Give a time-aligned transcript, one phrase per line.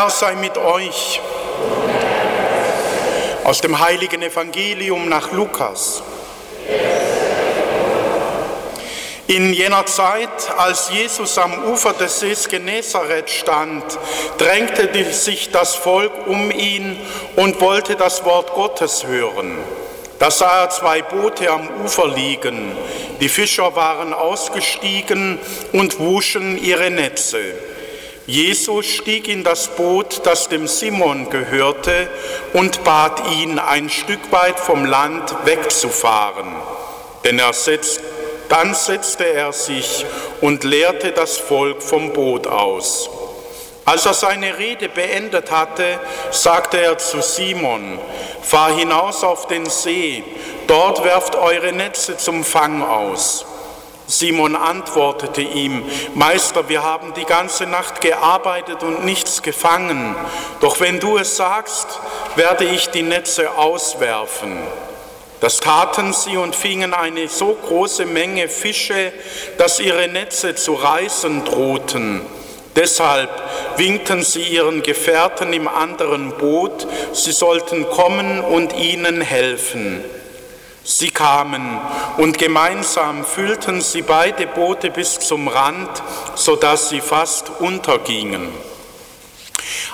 [0.00, 1.20] Herr sei mit euch.
[3.44, 6.02] Aus dem heiligen Evangelium nach Lukas.
[9.26, 13.84] In jener Zeit, als Jesus am Ufer des Sees Genezareth stand,
[14.38, 16.98] drängte sich das Volk um ihn
[17.36, 19.58] und wollte das Wort Gottes hören.
[20.18, 22.72] Da sah er zwei Boote am Ufer liegen.
[23.20, 25.38] Die Fischer waren ausgestiegen
[25.74, 27.69] und wuschen ihre Netze.
[28.30, 32.08] Jesus stieg in das Boot, das dem Simon gehörte,
[32.52, 36.54] und bat ihn, ein Stück weit vom Land wegzufahren.
[37.24, 38.00] Denn er setzt,
[38.48, 40.06] dann setzte er sich
[40.40, 43.10] und leerte das Volk vom Boot aus.
[43.84, 45.98] Als er seine Rede beendet hatte,
[46.30, 47.98] sagte er zu Simon,
[48.42, 50.22] fahr hinaus auf den See,
[50.68, 53.44] dort werft eure Netze zum Fang aus.
[54.10, 60.16] Simon antwortete ihm, Meister, wir haben die ganze Nacht gearbeitet und nichts gefangen,
[60.60, 61.86] doch wenn du es sagst,
[62.34, 64.58] werde ich die Netze auswerfen.
[65.40, 69.12] Das taten sie und fingen eine so große Menge Fische,
[69.58, 72.20] dass ihre Netze zu reißen drohten.
[72.76, 73.30] Deshalb
[73.76, 80.04] winkten sie ihren Gefährten im anderen Boot, sie sollten kommen und ihnen helfen.
[80.82, 81.78] Sie kamen
[82.16, 85.90] und gemeinsam füllten sie beide Boote bis zum Rand,
[86.34, 88.48] so dass sie fast untergingen.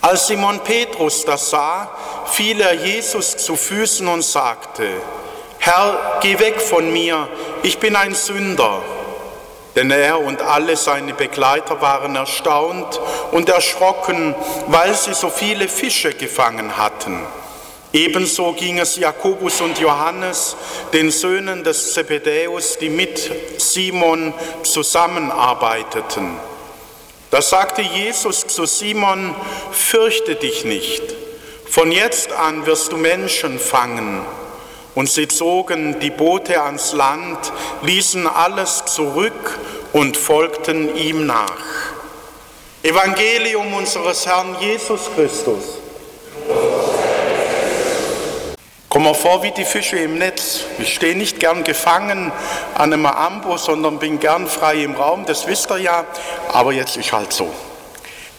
[0.00, 1.90] Als Simon Petrus das sah,
[2.26, 4.88] fiel er Jesus zu Füßen und sagte,
[5.58, 7.28] Herr, geh weg von mir,
[7.62, 8.82] ich bin ein Sünder.
[9.76, 14.34] Denn er und alle seine Begleiter waren erstaunt und erschrocken,
[14.66, 17.24] weil sie so viele Fische gefangen hatten.
[17.92, 20.56] Ebenso ging es Jakobus und Johannes,
[20.94, 26.36] den Söhnen des Zebedäus, die mit Simon zusammenarbeiteten.
[27.30, 29.34] Da sagte Jesus zu Simon,
[29.72, 31.02] fürchte dich nicht,
[31.68, 34.24] von jetzt an wirst du Menschen fangen.
[34.94, 37.38] Und sie zogen die Boote ans Land,
[37.82, 39.58] ließen alles zurück
[39.94, 41.56] und folgten ihm nach.
[42.82, 45.81] Evangelium unseres Herrn Jesus Christus.
[49.12, 50.60] Mal vor wie die Fische im Netz.
[50.78, 52.32] Ich stehe nicht gern gefangen
[52.74, 56.06] an einem Ambo, sondern bin gern frei im Raum, das wisst ihr ja.
[56.50, 57.52] Aber jetzt ist halt so.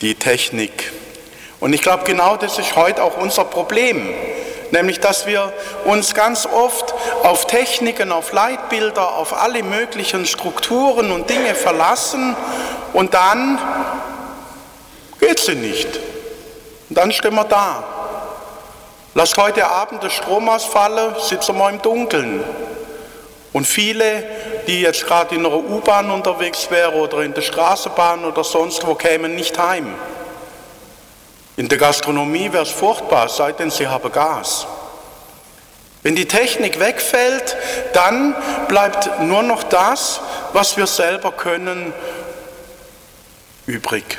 [0.02, 0.92] Die Technik.
[1.60, 4.16] Und ich glaube, genau das ist heute auch unser Problem.
[4.72, 5.54] Nämlich, dass wir
[5.86, 12.36] uns ganz oft auf Techniken, auf Leitbilder, auf alle möglichen Strukturen und Dinge verlassen
[12.94, 13.60] und dann
[15.20, 16.00] geht sie nicht.
[16.90, 18.03] Und dann stehen wir da
[19.16, 22.44] Lass heute Abend der Strom ausfallen, sitzen wir im Dunkeln.
[23.52, 24.24] Und viele,
[24.66, 28.96] die jetzt gerade in einer U-Bahn unterwegs wären oder in der Straßenbahn oder sonst wo,
[28.96, 29.94] kämen nicht heim.
[31.58, 34.66] In der Gastronomie wäre es furchtbar, sei denn sie haben Gas.
[36.02, 37.56] Wenn die Technik wegfällt,
[37.94, 38.36] dann
[38.68, 40.22] bleibt nur noch das,
[40.54, 41.94] was wir selber können,
[43.68, 44.18] übrig.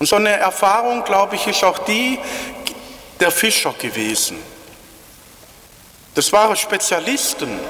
[0.00, 2.18] Und so eine Erfahrung, glaube ich, ist auch die,
[3.20, 4.38] der Fischer gewesen.
[6.14, 7.60] Das waren Spezialisten,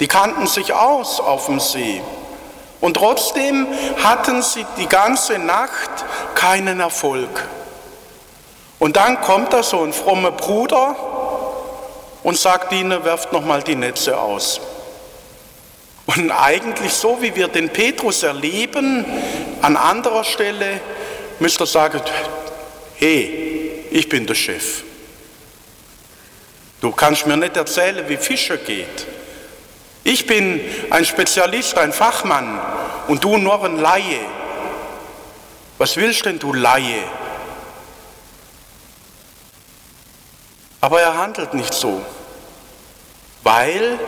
[0.00, 2.00] die kannten sich aus auf dem See.
[2.80, 3.66] Und trotzdem
[4.02, 5.90] hatten sie die ganze Nacht
[6.34, 7.48] keinen Erfolg.
[8.78, 10.94] Und dann kommt da so ein frommer Bruder
[12.22, 14.60] und sagt ihnen, werft nochmal die Netze aus.
[16.06, 19.04] Und eigentlich so, wie wir den Petrus erleben,
[19.60, 20.80] an anderer Stelle
[21.38, 22.00] müsst ihr sagen,
[22.96, 23.47] hey,
[23.90, 24.82] ich bin der Chef.
[26.80, 29.06] Du kannst mir nicht erzählen, wie Fischer geht.
[30.04, 30.60] Ich bin
[30.90, 32.60] ein Spezialist, ein Fachmann
[33.08, 34.20] und du nur ein Laie.
[35.76, 37.02] Was willst denn du Laie?
[40.80, 42.00] Aber er handelt nicht so,
[43.42, 43.98] weil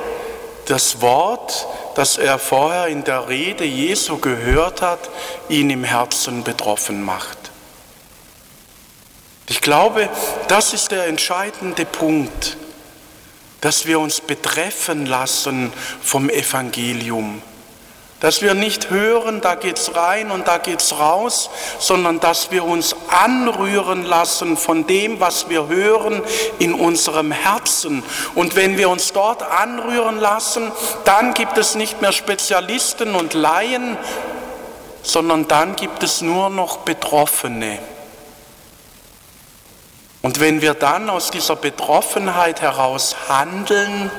[0.67, 5.11] das Wort, das er vorher in der Rede Jesu gehört hat,
[5.49, 7.40] ihn im Herzen betroffen macht.
[9.51, 10.09] Ich glaube,
[10.47, 12.57] das ist der entscheidende Punkt,
[13.61, 17.43] dass wir uns betreffen lassen vom Evangelium.
[18.21, 21.51] Dass wir nicht hören, da geht's rein und da geht's raus,
[21.81, 26.23] sondern dass wir uns anrühren lassen von dem, was wir hören
[26.61, 28.05] in unserem Herzen.
[28.37, 30.71] Und wenn wir uns dort anrühren lassen,
[31.05, 33.99] dann gibt es nicht mehr Spezialisten und Laien,
[35.03, 37.81] sondern dann gibt es nur noch Betroffene.
[40.23, 44.11] Und wenn wir dann aus dieser Betroffenheit heraus handeln,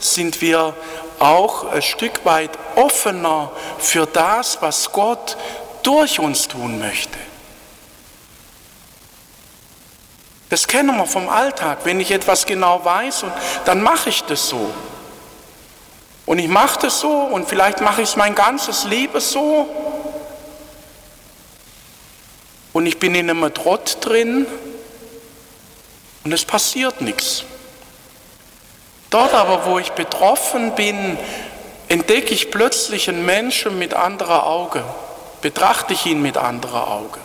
[0.00, 0.74] sind wir
[1.18, 5.36] auch ein Stück weit offener für das, was Gott
[5.82, 7.18] durch uns tun möchte.
[10.50, 11.78] Das kennen wir vom Alltag.
[11.84, 13.24] Wenn ich etwas genau weiß,
[13.64, 14.72] dann mache ich das so.
[16.26, 19.68] Und ich mache das so und vielleicht mache ich es mein ganzes Leben so.
[22.72, 24.46] Und ich bin in einem Trott drin
[26.24, 27.44] und es passiert nichts.
[29.10, 31.16] Dort aber, wo ich betroffen bin,
[31.88, 34.82] entdecke ich plötzlich einen Menschen mit anderer Auge,
[35.42, 37.20] betrachte ich ihn mit anderer Auge.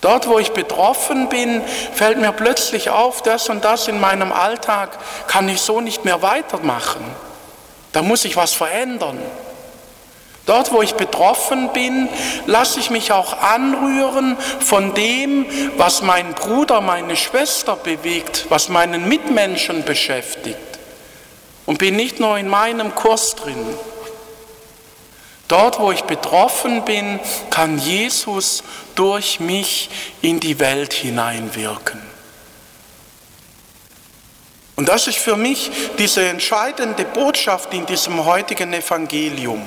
[0.00, 1.60] Dort, wo ich betroffen bin,
[1.92, 4.96] fällt mir plötzlich auf, das und das in meinem Alltag
[5.26, 7.04] kann ich so nicht mehr weitermachen.
[7.90, 9.18] Da muss ich was verändern.
[10.48, 12.08] Dort, wo ich betroffen bin,
[12.46, 15.44] lasse ich mich auch anrühren von dem,
[15.76, 20.56] was meinen Bruder, meine Schwester bewegt, was meinen Mitmenschen beschäftigt.
[21.66, 23.62] Und bin nicht nur in meinem Kurs drin.
[25.48, 27.20] Dort, wo ich betroffen bin,
[27.50, 29.90] kann Jesus durch mich
[30.22, 32.00] in die Welt hineinwirken.
[34.76, 39.62] Und das ist für mich diese entscheidende Botschaft in diesem heutigen Evangelium.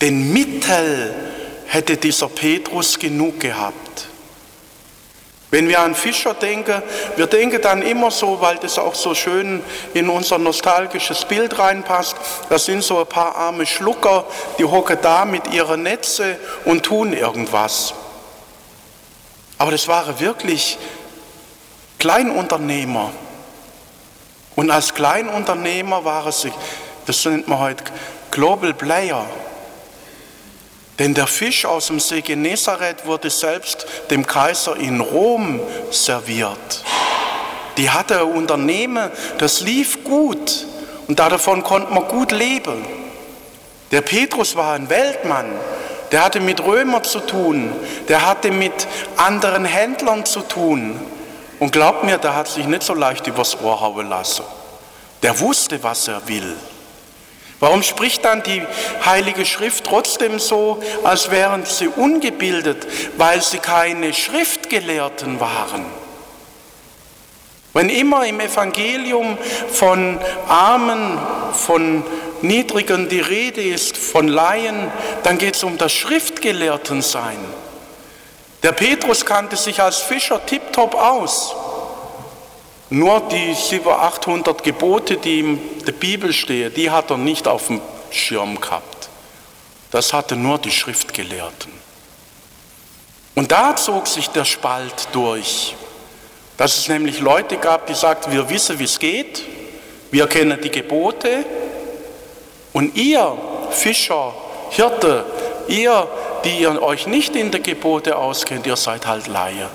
[0.00, 1.14] Den Mittel
[1.66, 4.06] hätte dieser Petrus genug gehabt.
[5.50, 6.82] Wenn wir an Fischer denken,
[7.16, 9.62] wir denken dann immer so, weil das auch so schön
[9.94, 12.16] in unser nostalgisches Bild reinpasst,
[12.50, 14.26] das sind so ein paar arme Schlucker,
[14.58, 16.36] die hocken da mit ihren Netze
[16.66, 17.94] und tun irgendwas.
[19.56, 20.78] Aber das waren wirklich
[21.98, 23.10] Kleinunternehmer.
[24.54, 26.52] Und als Kleinunternehmer waren sie,
[27.06, 27.84] das nennt man heute
[28.30, 29.24] Global Player.
[30.98, 35.60] Denn der Fisch aus dem See Genezareth wurde selbst dem Kaiser in Rom
[35.90, 36.84] serviert.
[37.76, 40.66] Die hatte ein Unternehmen, das lief gut
[41.06, 42.84] und davon konnte man gut leben.
[43.92, 45.46] Der Petrus war ein Weltmann,
[46.10, 47.72] der hatte mit Römern zu tun,
[48.08, 51.00] der hatte mit anderen Händlern zu tun.
[51.60, 54.44] Und glaubt mir, der hat sich nicht so leicht übers Ohr hauen lassen.
[55.22, 56.56] Der wusste, was er will.
[57.60, 58.62] Warum spricht dann die
[59.04, 65.84] Heilige Schrift trotzdem so, als wären sie ungebildet, weil sie keine Schriftgelehrten waren?
[67.74, 69.36] Wenn immer im Evangelium
[69.72, 70.18] von
[70.48, 71.18] Armen,
[71.52, 72.04] von
[72.42, 74.90] Niedrigen die Rede ist, von Laien,
[75.24, 77.38] dann geht es um das Schriftgelehrtensein.
[78.62, 81.54] Der Petrus kannte sich als Fischer tiptop aus.
[82.90, 87.66] Nur die 700, 800 Gebote, die in der Bibel stehen, die hat er nicht auf
[87.66, 87.80] dem
[88.10, 89.08] Schirm gehabt.
[89.90, 91.72] Das hatte nur die Schriftgelehrten.
[93.34, 95.74] Und da zog sich der Spalt durch,
[96.56, 99.44] dass es nämlich Leute gab, die sagten, wir wissen, wie es geht,
[100.10, 101.44] wir kennen die Gebote
[102.72, 103.36] und ihr
[103.70, 104.34] Fischer,
[104.70, 105.24] Hirte,
[105.68, 106.08] ihr,
[106.44, 109.68] die ihr euch nicht in der Gebote auskennt, ihr seid halt Laie.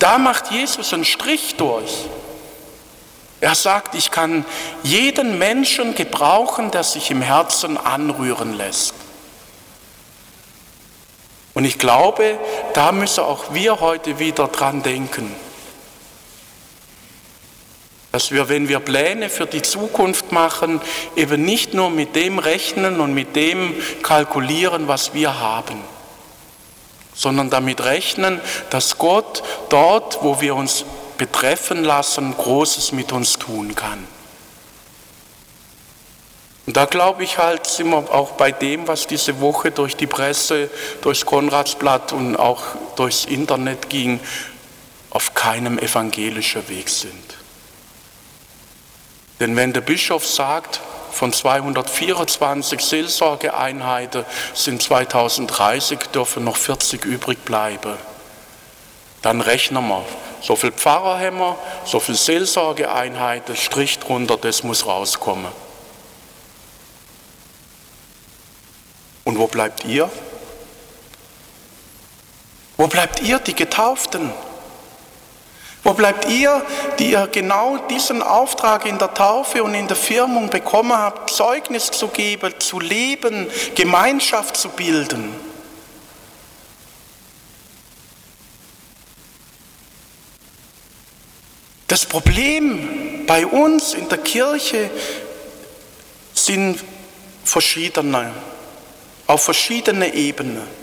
[0.00, 2.06] Und da macht Jesus einen Strich durch.
[3.42, 4.46] Er sagt, ich kann
[4.82, 8.94] jeden Menschen gebrauchen, der sich im Herzen anrühren lässt.
[11.52, 12.38] Und ich glaube,
[12.72, 15.36] da müssen auch wir heute wieder dran denken,
[18.10, 20.80] dass wir, wenn wir Pläne für die Zukunft machen,
[21.14, 25.84] eben nicht nur mit dem rechnen und mit dem kalkulieren, was wir haben
[27.20, 30.86] sondern damit rechnen, dass Gott dort, wo wir uns
[31.18, 34.06] betreffen lassen, Großes mit uns tun kann.
[36.64, 40.06] Und da glaube ich halt, sind wir auch bei dem, was diese Woche durch die
[40.06, 40.70] Presse,
[41.02, 42.62] durchs Konradsblatt und auch
[42.96, 44.18] durchs Internet ging,
[45.10, 47.36] auf keinem evangelischen Weg sind.
[49.40, 50.80] Denn wenn der Bischof sagt,
[51.12, 54.24] von 224 Seelsorgeeinheiten
[54.54, 57.94] sind 2030, dürfen noch 40 übrig bleiben.
[59.22, 60.04] Dann rechnen wir.
[60.40, 65.52] So viel Pfarrer haben wir, so viel Seelsorgeeinheiten, Strich drunter, das muss rauskommen.
[69.24, 70.10] Und wo bleibt ihr?
[72.78, 74.32] Wo bleibt ihr, die Getauften?
[75.82, 76.62] Wo bleibt ihr,
[76.98, 81.90] die ihr genau diesen Auftrag in der Taufe und in der Firmung bekommen habt, Zeugnis
[81.90, 85.34] zu geben, zu leben, Gemeinschaft zu bilden?
[91.86, 94.90] Das Problem bei uns in der Kirche
[96.34, 96.78] sind
[97.42, 98.32] verschiedene,
[99.26, 100.79] auf verschiedene Ebenen.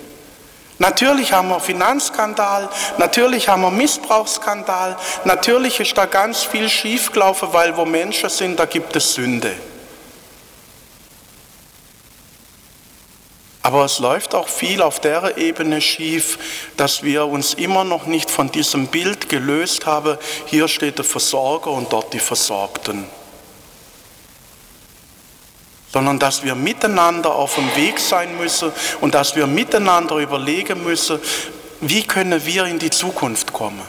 [0.80, 7.76] Natürlich haben wir Finanzskandal, natürlich haben wir Missbrauchsskandal, natürlich ist da ganz viel schiefgelaufen, weil
[7.76, 9.54] wo Menschen sind, da gibt es Sünde.
[13.64, 18.32] Aber es läuft auch viel auf der Ebene schief, dass wir uns immer noch nicht
[18.32, 23.06] von diesem Bild gelöst haben, hier steht der Versorger und dort die Versorgten.
[25.98, 31.20] Sondern dass wir miteinander auf dem Weg sein müssen und dass wir miteinander überlegen müssen,
[31.82, 33.82] wie können wir in die Zukunft kommen.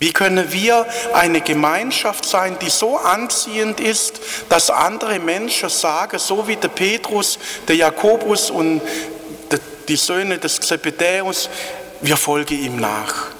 [0.00, 6.46] Wie können wir eine Gemeinschaft sein, die so anziehend ist, dass andere Menschen sagen, so
[6.46, 7.38] wie der Petrus,
[7.68, 8.82] der Jakobus und
[9.88, 11.48] die Söhne des Zebedäus,
[12.02, 13.37] wir folgen ihm nach.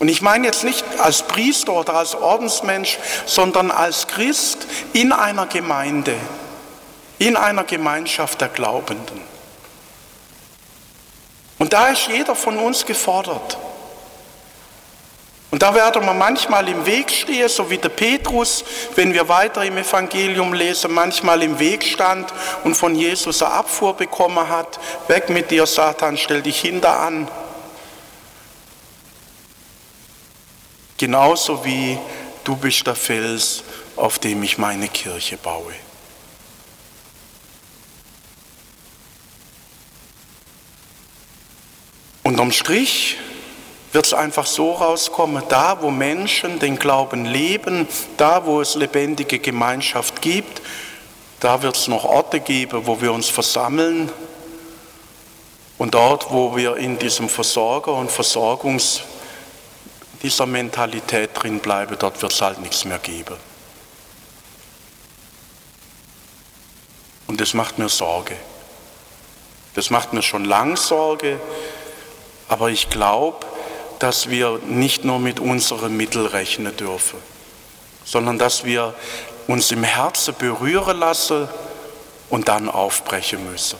[0.00, 5.46] Und ich meine jetzt nicht als Priester oder als Ordensmensch, sondern als Christ in einer
[5.46, 6.14] Gemeinde,
[7.18, 9.20] in einer Gemeinschaft der Glaubenden.
[11.58, 13.58] Und da ist jeder von uns gefordert.
[15.50, 18.64] Und da werden wir manchmal im Weg stehen, so wie der Petrus,
[18.94, 22.32] wenn wir weiter im Evangelium lesen, manchmal im Weg stand
[22.64, 24.80] und von Jesus eine Abfuhr bekommen hat.
[25.08, 27.28] Weg mit dir, Satan, stell dich hinter an.
[31.00, 31.96] Genauso wie
[32.44, 33.64] du bist der Fels,
[33.96, 35.72] auf dem ich meine Kirche baue.
[42.22, 43.16] Unterm Strich
[43.92, 47.88] wird es einfach so rauskommen, da wo Menschen den Glauben leben,
[48.18, 50.60] da wo es lebendige Gemeinschaft gibt,
[51.40, 54.12] da wird es noch Orte geben, wo wir uns versammeln.
[55.78, 59.04] Und dort, wo wir in diesem Versorger und Versorgungs,
[60.22, 63.36] dieser Mentalität drin bleiben, dort wird es halt nichts mehr geben.
[67.26, 68.36] Und das macht mir Sorge.
[69.74, 71.40] Das macht mir schon lang Sorge,
[72.48, 73.46] aber ich glaube,
[74.00, 77.18] dass wir nicht nur mit unseren Mitteln rechnen dürfen,
[78.04, 78.94] sondern dass wir
[79.46, 81.48] uns im Herzen berühren lassen
[82.30, 83.78] und dann aufbrechen müssen.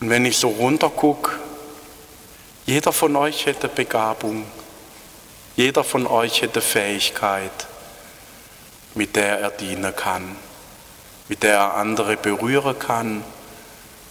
[0.00, 1.32] Und wenn ich so runter gucke,
[2.66, 4.44] jeder von euch hätte Begabung,
[5.56, 7.66] jeder von euch hätte Fähigkeit,
[8.94, 10.36] mit der er dienen kann
[11.28, 13.22] mit der er andere berühren kann,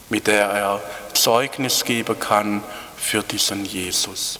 [0.09, 0.81] mit der er
[1.13, 2.63] Zeugnis geben kann
[2.95, 4.39] für diesen Jesus.